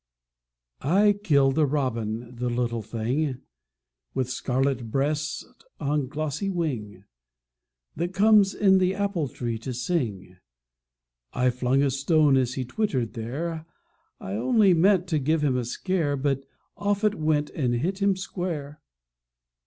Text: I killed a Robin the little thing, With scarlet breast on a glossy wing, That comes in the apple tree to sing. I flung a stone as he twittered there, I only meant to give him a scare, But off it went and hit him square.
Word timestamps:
I 0.81 1.13
killed 1.23 1.59
a 1.59 1.65
Robin 1.67 2.35
the 2.35 2.49
little 2.49 2.81
thing, 2.81 3.37
With 4.15 4.31
scarlet 4.31 4.89
breast 4.89 5.45
on 5.79 5.99
a 6.01 6.05
glossy 6.05 6.49
wing, 6.49 7.03
That 7.95 8.11
comes 8.11 8.55
in 8.55 8.79
the 8.79 8.95
apple 8.95 9.27
tree 9.27 9.59
to 9.59 9.75
sing. 9.75 10.37
I 11.33 11.51
flung 11.51 11.83
a 11.83 11.91
stone 11.91 12.35
as 12.35 12.55
he 12.55 12.65
twittered 12.65 13.13
there, 13.13 13.67
I 14.19 14.33
only 14.33 14.73
meant 14.73 15.05
to 15.09 15.19
give 15.19 15.43
him 15.43 15.55
a 15.55 15.65
scare, 15.65 16.17
But 16.17 16.47
off 16.75 17.03
it 17.03 17.13
went 17.13 17.51
and 17.51 17.75
hit 17.75 17.99
him 18.01 18.15
square. 18.15 18.81